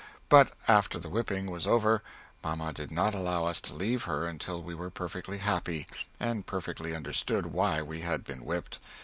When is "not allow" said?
2.89-3.45